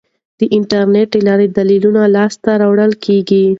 [0.39, 3.43] د انټرنیټ له لارې دلیلونه لاسته راوړل کیږي.